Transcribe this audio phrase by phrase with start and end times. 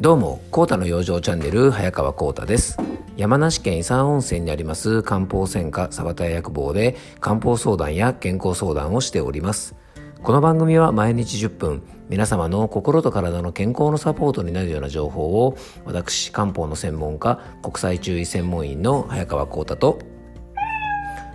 [0.00, 2.78] どうも、コータの養生チャンネル、早川コータです。
[3.16, 9.74] 山梨県伊佐温泉にあります漢方専科サバタヤ薬房で漢方相談や健康相談をしております。
[10.22, 19.98] この番組は毎日10分、皆様の心と体の健康のサポートになるような情報を、私、漢方の専門家、国際中医専門員の早川コータと、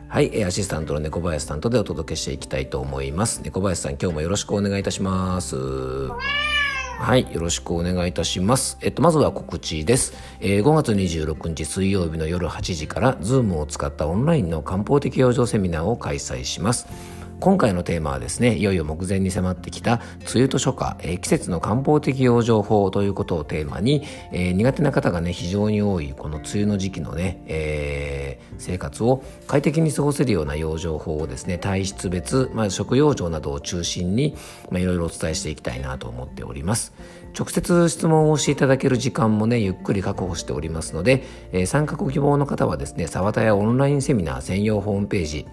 [0.07, 3.41] はい、アシスタントの猫林さんとでお届けしていきたいと思います。
[3.43, 5.57] 猫林さん、今日もよろしくお願いいたします。
[7.00, 8.78] はい、よろしくお願いいたします。
[8.82, 10.14] えっと、まずは告知です。
[10.39, 16.87] えー、5月26日水曜日の夜8時から、ズームを使ったオンラインの漢方的養生セミナーを開催します。
[17.43, 24.01] 今回のテーマはですね、いよいよ目前に迫ってきた梅雨と初夏、えー、季節の漢方的養生法ということをテーマに、
[24.32, 34.38] えー、苦手な方がね、非常に多いこの梅雨の時期のね、えー、生活を快適に過ごせるような養生法をですね、体質別、まあ、食養生などを中心に、
[34.72, 36.94] まあ、いろいろお伝えしていきたいなと思っております。
[37.38, 45.45] 直接質問をしていただける時間もね、ゆっくり確保しておりますので、えー、参加ご希望の方はですね、沢田屋オンラインセミナー専用ホームページ、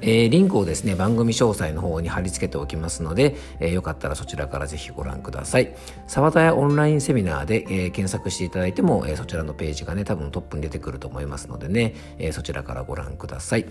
[0.00, 5.74] えー、リンクをですね、番組詳細の方に貼り付けておきますので、えー、よかったらそちらからぜひご覧ください。
[6.06, 13.66] 沢田屋オンラインセミナーで、えー、検索していただいても、え、そちらのページがね、多分トップに出てくると思いますのでね、え、そちらからご覧ください。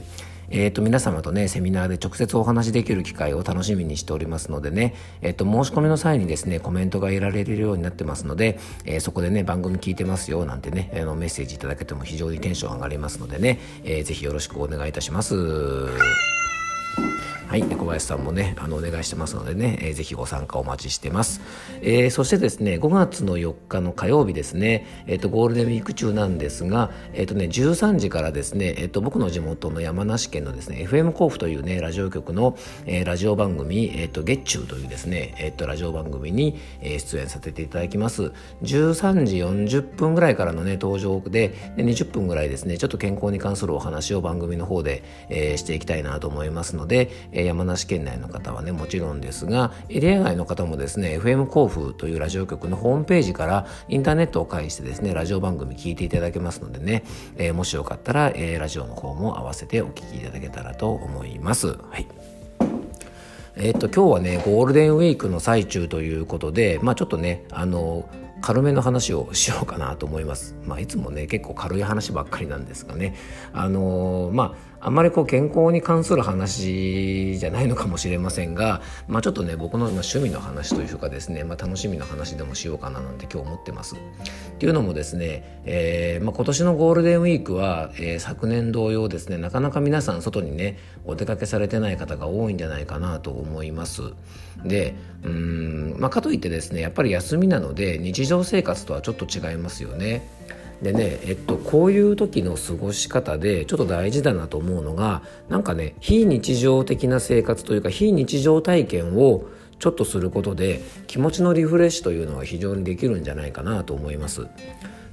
[0.50, 15.36] えっ、と、皆様とね、セミナーで直接お話しできる機会を楽しみにしておりますのでね、えっ、と、申し込みの際にですね、コメントが得られるようになってますので、え、そこでね、番組聞いてますよ、なんてね、あのメッセージいただけても非常にテンション上がりますのでね、えー、ぜひよろしくお願いいたします。
[17.58, 21.41] はい、小林さんもね、あの、お願いしてますのでね、えー、ぜひご参加お待ちしてます。
[21.81, 32.55] えー、そしてですね、5月の4日の火曜日ですね、えっ、ー、と、ゴールデンウィーク中なんですが、えっ、ー、とね、13時からですね、えっ、と、僕の地元の山梨県のですね、FM 甲府というね、ラジオ局の、
[32.86, 38.33] えー、ラジオ番組、えっ、と、月中というですね、えっ、と、ラジオ番組に、えー、出演させていただきます。
[38.61, 57.03] 13時40分ぐらいからのね、登場で、で20分ぐらいですね、ちょっと健康に関するお話を番組の方で、えー、していきたいなと思いますので、え山梨県内の方はねもちろんですがエリア外の方もですね FM 甲府というラジオ局のホームページからインターネットを介してですねラジオ番組聞いていただけますのでね、
[57.37, 61.67] えー、もしよかったら、えー、ラジオの方も合わせてお聞きいただけたらと思います。
[61.67, 62.07] はい
[63.59, 68.07] えっと今日はねゴールデンウィークの最中ということでまあちょっとねあの
[68.41, 70.55] 軽めの話をしようかなと思います。
[70.65, 73.15] まあ、いつもね結構軽い話ばっかりなんですがね
[73.53, 83.95] あのー、まああまりこう健康に関する話じゃないのかもしれませんが、まあ、ちょっとね僕の趣味の話というかですね、まあ、楽しみの話でもしようかななんて今日思ってます。
[83.95, 83.98] っ
[84.60, 94.02] ていうのもですね、えーまあ、今年のゴールデンウィークは、えー、昨年同様ですねなかなか皆さん外にねお出かけされてない方が多いんじゃないかなと思います。
[94.66, 100.27] でうん、まあ、かといってですねやっぱり休みなので日常生活とはちょっと違いますよね。
[100.82, 109.45] でね、えっと、こういう時の過ごし方でちょっと大事だなと思うのがなんかね非日常的な生活というか非日常体験を
[109.80, 114.48] ちょっとすることで気持ちのリフレッシュというのは非常にできるんじゃないかなと思います。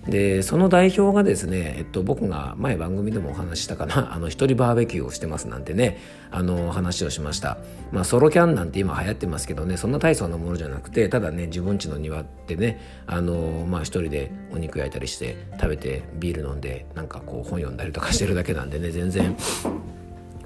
[0.08, 5.98] でその代表がですね、えっと、僕が前番組でもお話ししたかな あの一人バーベキューをしてますなんてね
[6.30, 7.58] あの話をしました
[7.90, 19.34] まあソロキャンなんて今流行ってますけどねそんな大層なものじゃなくてただね自分家の庭でねあのまあ一人でお肉焼いたりして食べてビール飲んでなんかこう本読んだりとかしてるだけなんでね全然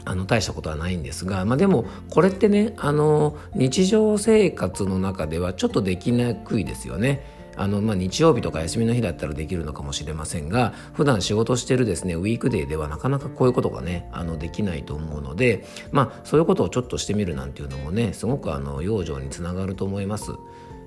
[0.04, 7.37] あの大したことはないんですが、まあ、でもこれってねあの日常生活の中ではちょっとできにくいですよね。
[7.58, 20.32] あの、まあ、日曜日とか休みの日だったらできるのかもしれませんが普段仕事してるですねウィークデーではなかなかこういうことがねあのできないと思うのでまあそういうことをちょっとしてみるなんていうのもねすごくあの養生につながると思います。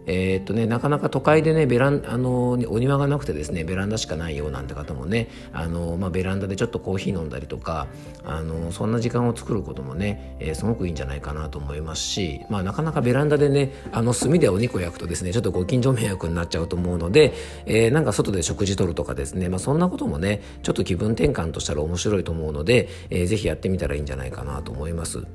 [0.06, 7.88] えー、っとね、なかなか都会でねベランあのお庭がなくてですねベランダしかないよなんて方もねあの、まあ、ベランダでちょっとコーヒー飲んだりとか
[8.24, 17.34] あのそんな時間を作ることもね、えー、すごくいいんじゃないかなと思いますし、まあ、なかなかベランダでねあの炭でお肉を焼くとですねちょっとご近所迷惑になっちゃうと思うので、
[17.66, 25.26] えー、なんか外で食事とるとかですね、まあ、そんなこともねちょっと気分転換としたら面白いと思うので、えー、ぜひやってみたらいいんじゃないかなと思います。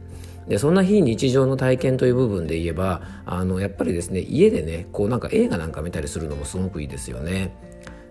[0.49, 7.53] でそんな非日常の体験という部分で言えばあのやっぱりですね家でねこうなんか映画なんか見たりするのもすごくいいですよね。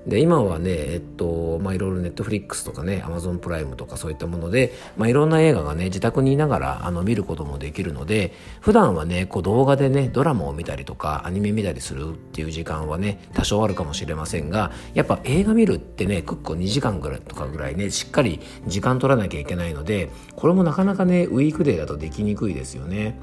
[0.07, 23.17] で今はねえっとまあいろいろネットフリックスとかねアマゾンプライムとかそういったもので、まあ、いろんな映画がね自宅にいながらあの見ることもできるので普段はねこう動画でねドラマを見たりとかアニメ見たりするっていう時間はね多少あるかもしれませんがやっぱ映画見るってね結構2時間ぐらいとかぐらいねしっかり時間取らなきゃいけないのでこれもなかなかねウィークデーだとできにくいですよね。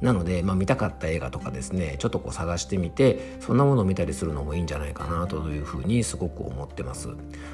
[0.00, 7.08] なので、まあ、見たかった映画とかですねちょっとこう探してみてそんなものを見たりするのもいいんじゃないかなというふうにすごく思ってます。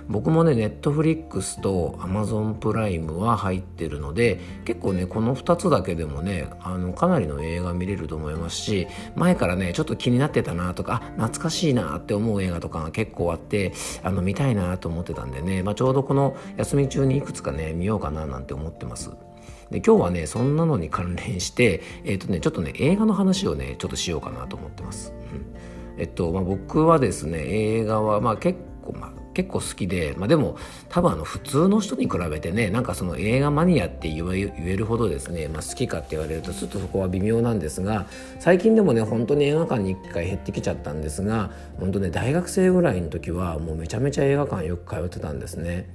[0.09, 13.73] 僕もねネットフリックスとアマゾンプライムは入ってるので結構ねこの2つだけでもねあのかなりの映画見れると思いますし前からねちょっと気になってたなとかあ懐かしいなって思う映画とかが結構あって
[14.03, 19.11] あの見たいなと思ってたんでね、まあ、ちょうどこの休み中にいくつかね見ようかななんて思ってます。
[19.71, 30.57] で今日はねそんなのに関連してえっ、ー、とねちょっとね映画の話をねちょっとしようかなと思ってます、うん、えっとまあ、僕はですね映画はまあ結構まあ結構好きで、まあ、でも
[30.89, 38.07] 多分あの普通の人に比べてねなんかその映画マニアって言えるほどですね、まあ、好きかって言われるとちょっとそこは微妙なんですが
[38.39, 45.89] 最近でもね本当に映画館に1回減ってきちゃったんですが本当ね大学生ぐらいの時はもうめちゃめちゃ映画館よく通ってたんですね。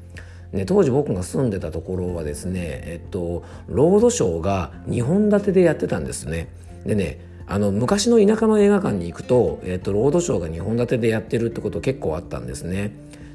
[0.55, 6.47] ね、当時僕が住んでたところはですね、えっと、ロードショーが2本立てでやってたんですね。
[6.85, 12.91] でねあの昔の田舎の映画館に行くと、えっと、ロードショーが2本立てでやってるってこと結構あったんですね。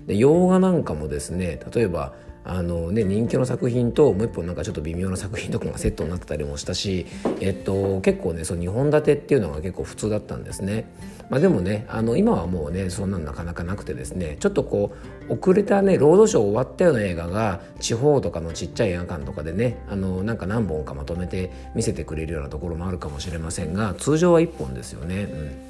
[0.06, 7.06] で洋画なんかもですね例えばあのね、人気の作品ともう一本なんかちょっと微妙な作品とかがセットになってたりもしたし、
[7.40, 10.86] えっと、結構ねその2本立てっていうのが結構普通だったんですね。
[11.28, 14.92] まあ、でもねあの今はもうねそんなのなかなかなくてですねちょっとこ
[15.28, 25.22] う遅れたねロードショー終わったような映画が地方とかのちっちゃい映画館とかでねあのなんか何本かまとめて見せてくれるようなところもあるかもしれませんが通常は1本ですよね。
[25.64, 25.69] うん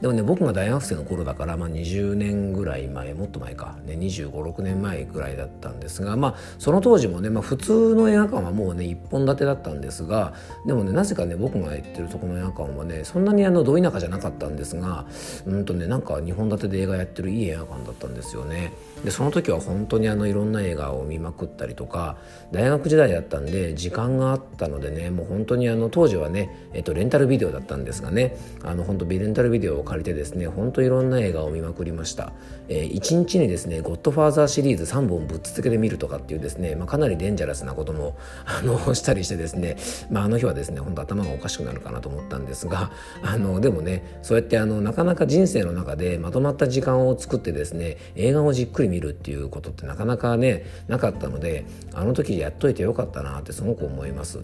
[0.00, 10.34] でもね僕が大学生の頃だから、まあ、20年ぐらい前もっと前か、ね、2 5 6年前ぐらいだったんですが、まあ、その当時もね、まあ、普通の映画館はもうね1本立てだったんですが
[10.66, 15.06] でもねなぜかね僕が行ってるとこの映画館はねそんなにあのど田舎じゃなかったんですが
[15.46, 18.72] うんとねなんか2本立てで映画やってるいい映画館だったんですよね。
[19.04, 22.16] でその時は本当にあのいろんな映画を見まくったりとか
[22.50, 32.32] 大学時代だったんで時間があったのでねもう本当にあの当時はね、えっと、レンタルビデオだったんですがねあの本当ビレンタルビデオを借りてですねほんといろんな映画を見まくりました、
[32.68, 39.76] えー、1日にですね「ゴッドファーザー」シリーズ3本ぶっつけで見るとかっていうですね、まあ、かなりデンジャラスなことも あのしたりしてですね、
[40.10, 42.90] まあ、あの日はですね本当頭がおかしくなるかなと思ったんですが
[43.22, 51.64] あのでもねそうやってあのなかなか人生の中でまとまった時間を作ってですね映画をじっくり見るっていうことってなかなかねなかったので
[51.94, 54.38] あの時やっといてよかったなってすごく思います。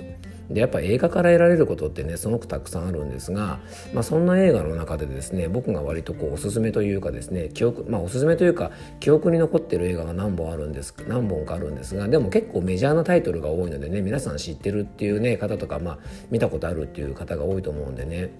[0.50, 3.61] でやっぱ映画から得られることってねすごくたくさんあるんですが、
[3.93, 8.70] まあ、そんな映画の中でですね僕が割とこうおすすめというかですね記憶まあおすすめというか
[9.00, 15.99] 記憶に残ってる映画が何本あるんです何本かあるんですがでも結構メジャーなタイトルが多いのでね皆さん知ってるっていうね方とか、まあ、
[16.31, 18.31] 見たことあるっていう方が多いと思うんでね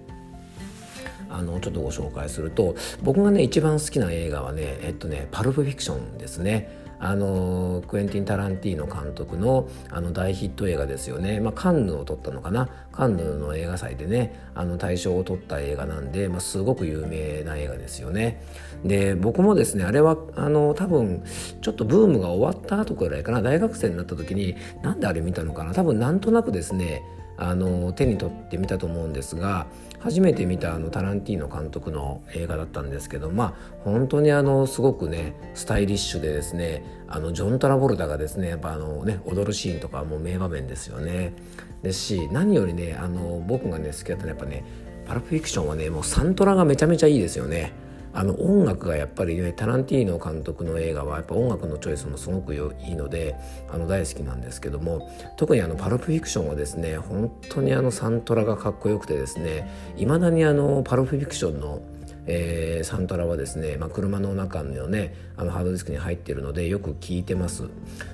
[1.29, 6.84] あのちょっとご紹介すると僕がね一番好きな映画はねえっとね「パルプフィクション」ですね。
[6.99, 12.69] あのクエンティン・タランティーノ監督のあの大ヒット映画ですよね、まあ、カンヌを撮ったのかな。
[12.91, 18.41] カンヌの映画祭でねあの大賞を取った映画なんで、まあ、すごく有名な映画ですよね。
[18.83, 21.23] で僕もですねあれはあの多分
[21.61, 23.41] ちょっとブームが終わった後くらいかな。
[23.41, 25.73] 大学生になった時になんであれ見たのかな。
[25.73, 27.03] 多分なんとなくですね
[27.37, 29.67] あの手に取ってみたと思うんですが
[30.05, 33.53] 初めて見たあのタランティーノ監督の映画だったんですけどまあ
[33.83, 41.33] 本当にあのすごくねスタイリッシュでですねあのジョン・トラボルタがですねやっぱあのね踊るシーンとかもう名場面ですよね。
[41.81, 44.63] ですし何よりねあの僕がね好きだったのはやっぱね
[45.07, 47.73] パラフィクションはねもうサントラがめちゃめちゃいいですよね。
[48.15, 53.35] あの音楽がやっぱりねタランティーノ監督の映画はやっぱ音楽のチョイスもすごくいいので
[53.69, 61.81] あの大好きなんですけども特にあのパルプフィクションはですね本当にあのサントラがかっこよくてですねいまだにあのパルプフィクションの
[62.27, 67.63] えー、サントラはですね、まあ、車の中のねあのハードディスクに入っているのでよく聞いてます。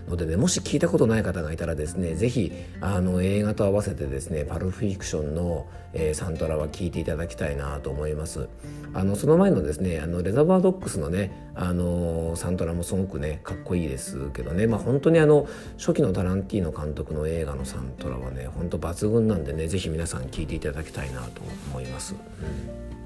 [0.09, 2.51] のでねもし聞いたことない方がいたらですね是非
[2.81, 8.47] 映画と合わせてですねパルフィクションの、えー、サントラは聞いていただきたいなと思います。
[8.93, 14.67] あのその前のですねあのレザーバードックスのねあのサントラもすごくねかっこいいですけどね。
[14.67, 21.41] まあ本当にあの初期のタランティーノ監督の映画のサントラはね本当抜群なんでね是非皆さん聞いていただきたいなと
[21.71, 22.15] 思います。
[22.15, 23.00] うん。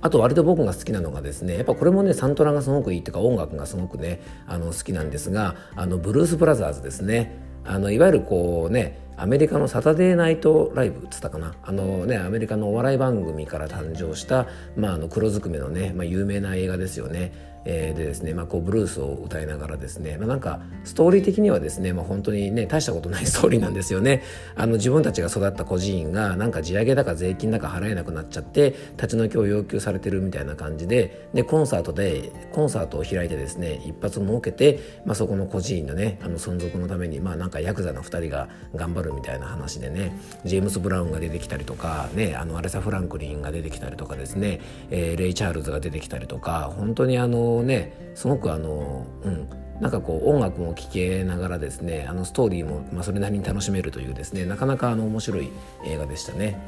[0.00, 7.42] あと割と僕が好きなのがですねやっぱこれもねサントラがすごくいいっていうか音楽がすごくねあの好きなんですがあのブルース・ブラザーズですね。
[7.66, 11.54] あのいわゆるこうねアメリカのサタデーナイトライブっつったかな。
[11.62, 17.54] あのねアメリカのお笑い番組から誕生した、まあ、あの黒ずくめのね、まあ、有名な映画ですよね。
[17.64, 24.22] えー、でですね、まあ、こうブルースを歌いながらですね、まあ、なんかストーリー的にはですね、まあ、本当にね大したことないストーリーなんですよね。
[24.54, 55.50] あの自分たちが育った孤児院がなんか地上げだか税金だか払えなくなっちゃって立ち退きを要求されてるみたいな感じででコンサートでコンサートを開いてですね一発設けて、まあ、そこの孤児院のねあの存続のためにまあなんかヤクザの2人が頑張るみたいな話でねジェームス・ブラウンが出てきたりとか、ね、あのアレサ・フランクリンが出てきたりとかですね、えー、レイ・チャールズが出てきたりとか本当にあのねすごくあのうんなんかこう音楽も聴けながらですねあのストーリーも、まあ、それなりに楽しめるというですねなかなかあの面白い
[55.84, 56.60] 映画でしたね。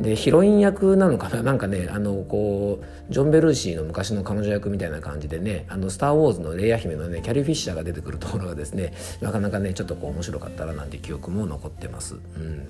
[0.00, 1.42] でヒロイン役なのかな？
[1.42, 12.14] なんかねあのこうジョン・ベルーシーの昔の彼女役みたいな感じでね「あのスター・ウォーズ」のレイヤ姫のねキャリー・フィッシャーが出てくるところがですねなかなかねちょっとこう面白かったらなんて記憶も残ってます。
[12.14, 12.68] うん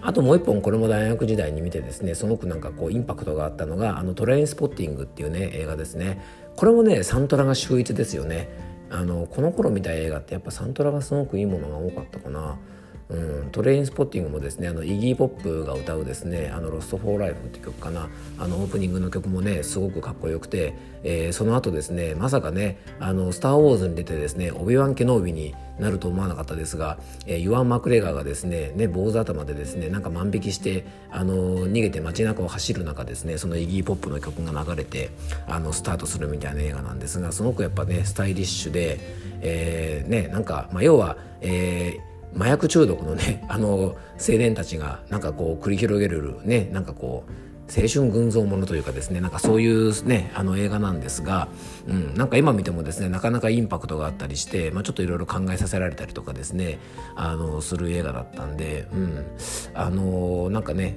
[0.00, 6.22] あともう一本これも大学時代に見てですねすごくなんかこうインパクトがあったのがあのトレインスポッティングっていうね映画ですね
[6.58, 8.48] これもねサントラが秀逸ですよね。
[8.90, 12.58] あのこの頃見た映画ってやっぱサントラがすごくいいものが多かったかな。
[13.10, 18.08] うん、トレインスポッティングもですねあのイギー・ポップが歌うですね「あのラスト・フォー・ライフ」って曲かな。
[18.38, 35.10] あのオープニングの曲もねすごくかっこよくて、えー、その後ですねまさかね「あのスター・ウォーズ」に出てですねオビワン・ケノービになると思わなかったですが、えー、ユアン・マクレガーがですねね坊主頭でですねなんか万引きしてあの逃げて街中を走る中ですねそのイギー・ポップの曲が流れて
[35.46, 38.98] あのスタートするみたいな映画なんですがすごくやっぱねスタイリッシュで、
[39.40, 42.07] えー、ねなんか、まあ、要は、えー
[42.38, 47.32] 麻薬中毒のね あの青年たちがなんかこう繰り広げるねなんかこう
[47.70, 51.48] 青春群像ものというかですねなんかそういうねあの映画なんですが、
[51.86, 56.78] うん、なんか今見てもですねなかなかインパクトがあったりして、まあ、ちょっといろいろ考えさせられたりとかですね
[57.14, 59.26] あのする映画だったんで、うん、
[59.74, 60.96] あのなんかね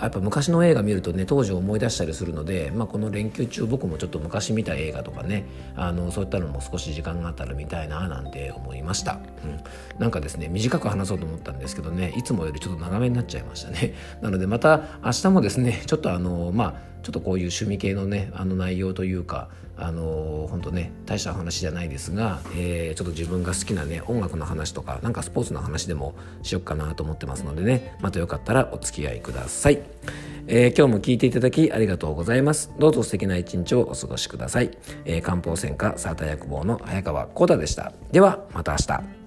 [0.00, 5.44] やっぱ昔の映画見るとね当時を思い出したりするので、まあ、この連休中僕もちょっと昔見た映画とかね
[5.76, 13.94] あのそういったのも少し時間があったら見たいななんて思いました、うん、なんかですね短く話そうと思ったんですけどねいつもよりちょっと長めになっちゃいましたね。
[14.20, 29.82] なのでまた明日もですねちょっとあのまあちょっとこういう趣味系のねあの内容というかあの本当ね大した話じゃないですが、えー、ちょっと自分が好きなね音楽の話とかなんかスポーツの話でもしよっかなと思ってますのでねまたよかったらお付き合いください。
[30.46, 32.70] えー、今日も聞いていただきありがとうございます。
[32.78, 34.76] どうぞ素敵な一日をお過ごしください。
[35.06, 37.92] えー、漢方専科サータ薬房の早川幸太でした。
[38.12, 39.23] ではまた明日。